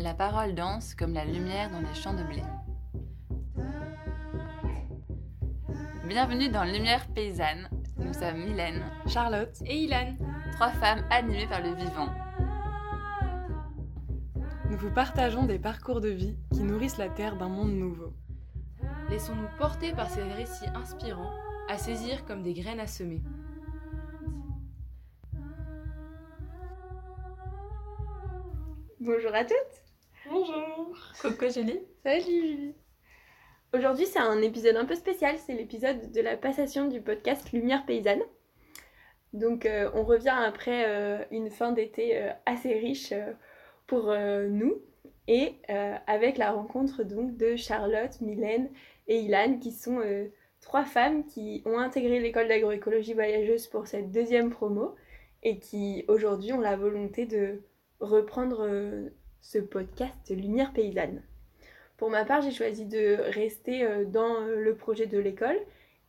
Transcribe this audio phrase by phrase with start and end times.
[0.00, 2.42] La parole danse comme la lumière dans les champs de blé.
[6.08, 7.68] Bienvenue dans Lumière paysanne.
[7.98, 10.16] Nous sommes Mylène, Charlotte et Ilan,
[10.52, 12.08] trois femmes animées par le vivant.
[14.70, 18.14] Nous vous partageons des parcours de vie qui nourrissent la terre d'un monde nouveau.
[19.10, 21.34] Laissons-nous porter par ces récits inspirants
[21.68, 23.20] à saisir comme des graines à semer.
[28.98, 29.89] Bonjour à toutes
[30.30, 30.96] Bonjour.
[31.20, 31.80] Coucou Julie.
[32.04, 32.74] Salut Julie.
[33.74, 37.84] Aujourd'hui c'est un épisode un peu spécial, c'est l'épisode de la passation du podcast Lumière
[37.84, 38.22] Paysanne.
[39.32, 43.12] Donc euh, on revient après euh, une fin d'été euh, assez riche
[43.88, 44.14] pour
[44.48, 44.80] nous.
[45.26, 45.56] Et
[46.06, 48.70] avec la rencontre donc de Charlotte, Mylène
[49.08, 50.00] et Ilan qui sont
[50.60, 54.94] trois femmes qui ont intégré l'école d'agroécologie voyageuse pour cette deuxième promo
[55.42, 57.62] et qui aujourd'hui ont la volonté de
[58.00, 61.22] reprendre euh, ce podcast Lumière paysanne.
[61.96, 65.58] Pour ma part, j'ai choisi de rester euh, dans euh, le projet de l'école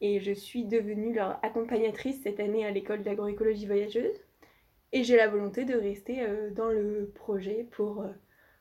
[0.00, 4.16] et je suis devenue leur accompagnatrice cette année à l'école d'agroécologie voyageuse.
[4.92, 8.06] Et j'ai la volonté de rester dans le projet pour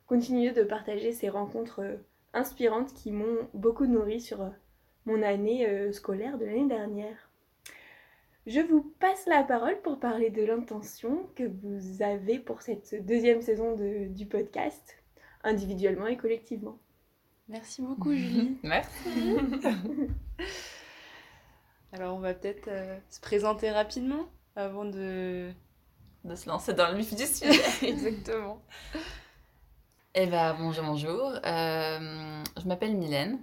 [0.08, 1.82] continuer de partager ces rencontres
[2.34, 4.40] inspirantes qui m'ont beaucoup nourri sur
[5.06, 7.27] mon année scolaire de l'année dernière.
[8.48, 13.42] Je vous passe la parole pour parler de l'intention que vous avez pour cette deuxième
[13.42, 14.96] saison du podcast,
[15.44, 16.80] individuellement et collectivement.
[17.50, 18.58] Merci beaucoup Julie.
[18.64, 19.10] Merci.
[21.92, 25.52] Alors on va peut-être euh, se présenter rapidement avant de...
[26.24, 27.62] de se lancer dans le vif du sujet.
[27.86, 28.64] Exactement.
[30.16, 31.34] Eh bien bonjour, bonjour.
[31.46, 33.40] Euh, je m'appelle Mylène.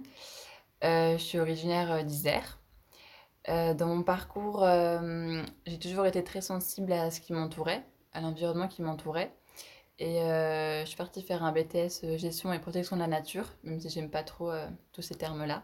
[0.83, 2.59] Euh, je suis originaire d'Isère.
[3.49, 8.21] Euh, dans mon parcours, euh, j'ai toujours été très sensible à ce qui m'entourait, à
[8.21, 9.33] l'environnement qui m'entourait.
[9.99, 13.79] Et euh, je suis partie faire un BTS gestion et protection de la nature, même
[13.79, 14.51] si j'aime pas trop
[14.93, 15.63] tous ces termes-là,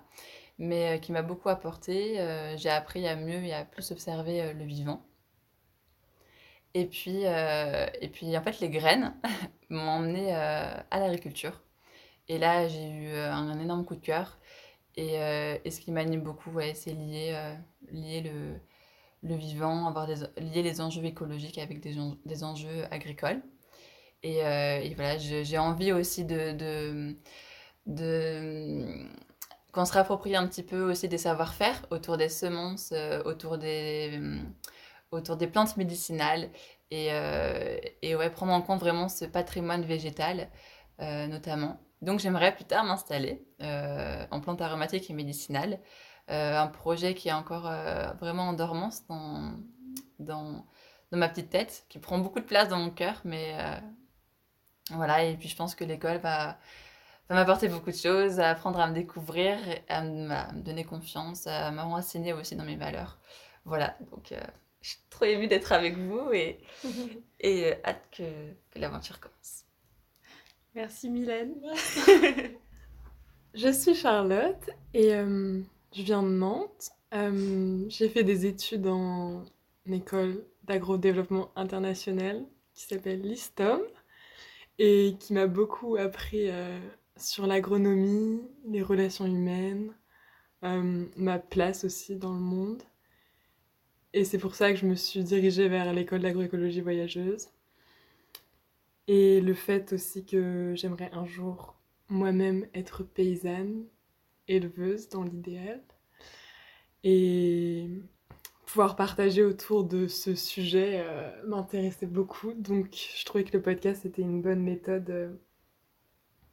[0.59, 2.15] mais qui m'a beaucoup apporté.
[2.57, 5.03] j'ai appris à mieux et à plus observer le vivant.
[6.73, 9.13] Et puis, et puis, en fait, les graines
[9.69, 11.61] m'ont emmené à l'agriculture.
[12.29, 14.37] Et là, j'ai eu un énorme coup de cœur.
[14.99, 17.55] Euh, et, ce qui m'anime beaucoup, ouais, c'est lier, euh,
[17.91, 18.59] lier le,
[19.23, 23.41] le, vivant, avoir des, lier les enjeux écologiques avec des, des enjeux agricoles.
[24.23, 27.15] Et, euh, et voilà, j'ai envie aussi de, de,
[27.87, 29.07] de
[29.73, 32.93] qu'on se réapproprie un petit peu aussi des savoir-faire autour des semences,
[33.25, 34.19] autour, des,
[35.11, 36.49] autour des plantes médicinales
[36.91, 37.07] et,
[38.01, 40.49] et ouais, prendre en compte vraiment ce patrimoine végétal
[40.99, 41.79] notamment.
[42.01, 45.79] Donc j'aimerais plus tard m'installer euh, en plantes aromatiques et médicinales.
[46.29, 49.53] Euh, un projet qui est encore euh, vraiment en dormance dans,
[50.19, 50.65] dans,
[51.11, 53.21] dans, ma petite tête, qui prend beaucoup de place dans mon cœur.
[53.23, 53.55] Mais
[54.91, 56.57] voilà, et puis je pense que l'école va,
[57.29, 59.57] va m'apporter beaucoup de choses, à apprendre à me découvrir,
[59.87, 63.19] à me, donner confiance, à m'enseigner aussi dans mes valeurs.
[63.65, 64.33] Voilà, donc
[64.81, 66.59] je suis trop émue d'être avec vous et,
[67.39, 69.65] et hâte que, que l'aventure commence.
[70.73, 71.55] Merci Mylène.
[73.53, 75.59] je suis Charlotte et euh,
[75.93, 76.91] je viens de Nantes.
[77.13, 79.43] Euh, j'ai fait des études en
[79.91, 83.81] école d'agro-développement international qui s'appelle l'ISTOM
[84.79, 86.79] et qui m'a beaucoup appris euh,
[87.17, 89.93] sur l'agronomie, les relations humaines,
[90.61, 92.81] ma place aussi dans le monde.
[94.13, 97.49] Et c'est pour ça que je me suis dirigée vers l'école d'agroécologie voyageuse.
[99.07, 101.75] Et le fait aussi que j'aimerais un jour
[102.09, 103.85] moi-même être paysanne,
[104.47, 105.81] éleveuse dans l'idéal.
[107.03, 107.89] Et
[108.71, 112.53] pouvoir partager autour de ce sujet euh, m'intéressait beaucoup.
[112.53, 115.33] Donc je trouvais que le podcast était une bonne méthode euh,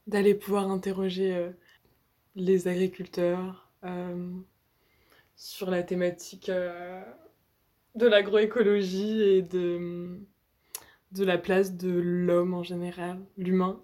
[0.07, 1.49] d'aller pouvoir interroger euh,
[2.35, 3.71] les agriculteurs
[5.37, 6.51] sur la thématique
[7.95, 10.19] de l'agroécologie et de
[11.11, 13.81] de la place de l'homme en général, l'humain.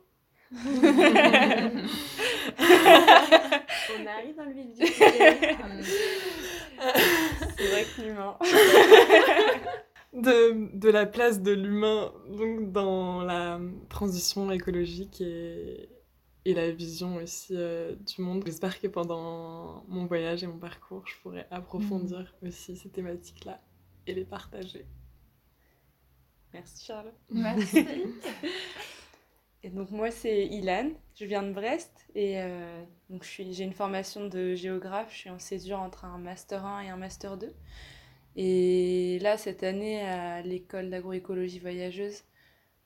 [3.97, 5.57] On arrive dans le vif du sujet.
[7.57, 8.37] C'est vrai que l'humain.
[10.13, 15.89] de, de, la place de l'humain donc dans la transition écologique et,
[16.45, 18.43] et la vision aussi euh, du monde.
[18.45, 22.47] J'espère que pendant mon voyage et mon parcours, je pourrai approfondir mm.
[22.47, 23.59] aussi ces thématiques-là
[24.07, 24.85] et les partager.
[26.55, 27.11] Merci Charles.
[27.29, 27.85] Merci.
[29.63, 34.27] et donc moi c'est Ilan, je viens de Brest et euh, donc j'ai une formation
[34.27, 37.53] de géographe, je suis en césure entre un master 1 et un master 2.
[38.37, 42.23] Et là cette année à l'école d'agroécologie voyageuse,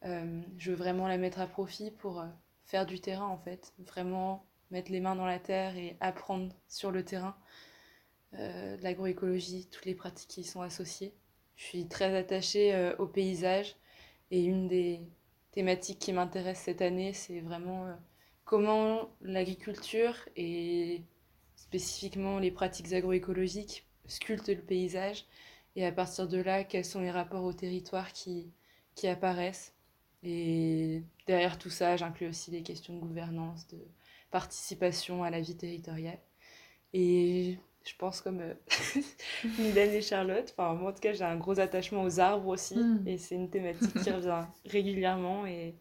[0.06, 2.27] euh, je veux vraiment la mettre à profit pour euh,
[2.66, 6.92] faire du terrain en fait, vraiment mettre les mains dans la terre et apprendre sur
[6.92, 7.36] le terrain
[8.36, 11.13] euh, l'agroécologie, toutes les pratiques qui y sont associées.
[11.59, 13.75] Je suis très attachée euh, au paysage
[14.31, 15.01] et une des
[15.51, 17.94] thématiques qui m'intéresse cette année, c'est vraiment euh,
[18.45, 21.03] comment l'agriculture et
[21.57, 25.25] spécifiquement les pratiques agroécologiques sculptent le paysage
[25.75, 28.53] et à partir de là, quels sont les rapports au territoire qui,
[28.95, 29.75] qui apparaissent.
[30.23, 33.79] Et derrière tout ça, j'inclus aussi les questions de gouvernance, de
[34.31, 36.19] participation à la vie territoriale.
[36.94, 38.53] Et je pense comme euh,
[39.59, 42.75] Mylène et Charlotte, enfin moi en tout cas j'ai un gros attachement aux arbres aussi,
[42.75, 43.07] Mm.
[43.07, 45.75] et c'est une thématique qui revient régulièrement et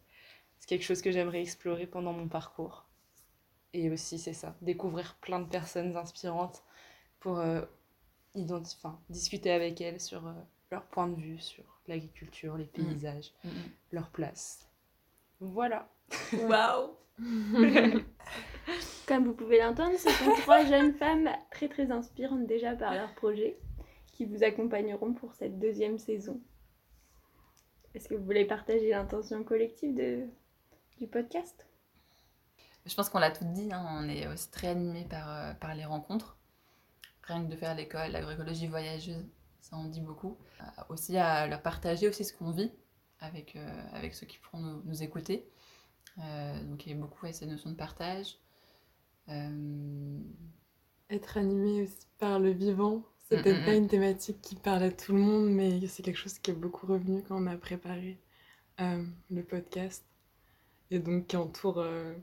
[0.58, 2.86] c'est quelque chose que j'aimerais explorer pendant mon parcours.
[3.74, 6.62] Et aussi c'est ça, découvrir plein de personnes inspirantes
[7.20, 7.62] pour euh,
[9.10, 10.32] discuter avec elles sur euh,
[10.70, 13.52] leur point de vue, sur l'agriculture, les paysages, Mhm.
[13.92, 14.68] leur place.
[15.40, 15.88] Voilà.
[16.32, 16.96] Waouh
[19.08, 23.14] Comme vous pouvez l'entendre, ce sont trois jeunes femmes très très inspirantes déjà par leur
[23.14, 23.58] projet
[24.12, 26.42] qui vous accompagneront pour cette deuxième saison.
[27.94, 30.26] Est-ce que vous voulez partager l'intention collective de,
[30.98, 31.66] du podcast?
[32.84, 35.74] Je pense qu'on l'a tout dit, hein, on est aussi très animé par, euh, par
[35.74, 36.36] les rencontres.
[37.22, 39.26] Rien que de faire l'école, l'agroécologie voyageuse,
[39.62, 40.36] ça en dit beaucoup.
[40.60, 42.72] Euh, aussi à leur partager aussi ce qu'on vit
[43.20, 45.48] avec, euh, avec ceux qui pourront nous, nous écouter.
[46.18, 48.38] Donc il y a beaucoup ouais, cette notion de partage.
[49.28, 50.20] Euh,
[51.10, 53.76] Être animé aussi par le vivant, c'est Mm, peut-être mm, pas mm.
[53.76, 56.86] une thématique qui parle à tout le monde, mais c'est quelque chose qui est beaucoup
[56.86, 58.18] revenu quand on a préparé
[58.80, 60.04] euh, le podcast.
[60.90, 62.14] Et donc qui entoure euh,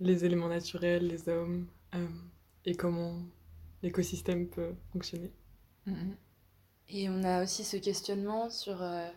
[0.00, 1.66] les éléments naturels, les hommes,
[2.64, 3.20] et comment
[3.82, 5.30] l'écosystème peut fonctionner.
[6.88, 9.08] Et on a aussi ce questionnement sur euh,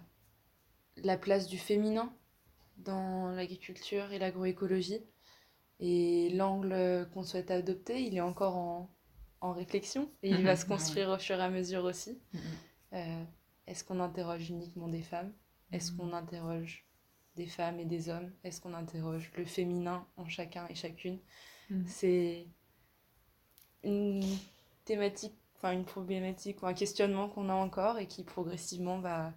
[0.97, 2.13] la place du féminin
[2.77, 5.01] dans l'agriculture et l'agroécologie.
[5.79, 8.89] Et l'angle qu'on souhaite adopter, il est encore en,
[9.41, 12.19] en réflexion et il va se Mhm, construire au fur et à mesure aussi.
[12.33, 12.67] Mhm.
[12.93, 13.23] Euh,
[13.67, 15.33] Est-ce qu'on interroge uniquement des femmes?
[15.71, 16.85] Est-ce qu'on interroge
[17.35, 18.31] des femmes et des hommes?
[18.43, 21.19] Est-ce qu'on interroge le féminin en chacun et chacune?
[21.69, 21.87] Mhm.
[21.87, 22.47] C'est
[23.83, 24.23] une
[24.85, 29.33] thématique, enfin une problématique ou un questionnement qu'on a encore et qui progressivement va,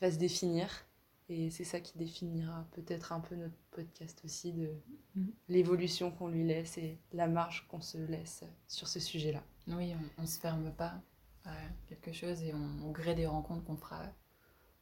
[0.00, 0.86] va se définir.
[1.32, 4.68] Et c'est ça qui définira peut-être un peu notre podcast aussi, de
[5.14, 5.32] Mhm.
[5.48, 9.42] l'évolution qu'on lui laisse et la marge qu'on se laisse sur ce sujet-là.
[9.68, 11.00] Oui, on ne se ferme pas
[11.44, 11.54] à
[11.86, 14.02] quelque chose et on, au gré des rencontres qu'on fera,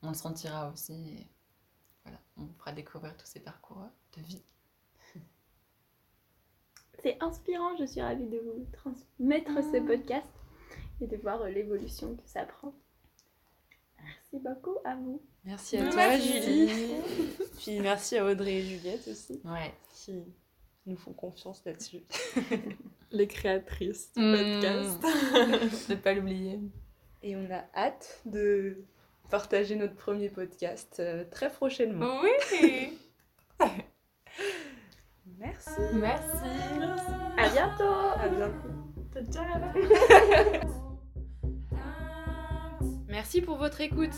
[0.02, 0.92] on le sentira aussi.
[1.18, 1.26] Et
[2.04, 3.82] voilà, on vous fera découvrir tous ces parcours
[4.16, 4.42] de vie.
[7.02, 10.26] C'est inspirant, je suis ravie de vous transmettre ce podcast
[11.00, 12.74] et de voir l'évolution que ça prend.
[14.02, 15.22] Merci beaucoup à vous.
[15.48, 16.42] Merci à toi, Merci.
[16.42, 16.92] Julie.
[17.58, 19.72] Puis merci à Audrey et Juliette aussi, Ouais.
[19.94, 20.22] qui
[20.84, 22.02] nous font confiance là-dessus.
[23.10, 24.36] Les créatrices du Mm.
[24.36, 25.02] podcast.
[25.88, 26.60] ne pas l'oublier.
[27.22, 28.84] Et on a hâte de
[29.30, 32.20] partager notre premier podcast euh, très prochainement.
[32.22, 32.98] Oui
[35.38, 35.70] Merci.
[35.94, 36.46] Merci
[37.38, 38.68] À bientôt À bientôt.
[43.08, 44.14] Merci pour votre écoute.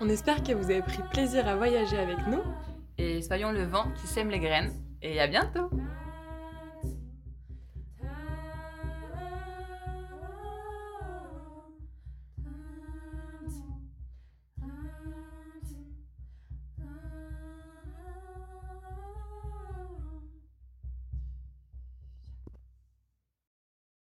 [0.00, 2.42] On espère que vous avez pris plaisir à voyager avec nous.
[2.98, 4.72] Et soyons le vent qui sème les graines.
[5.02, 5.70] Et à bientôt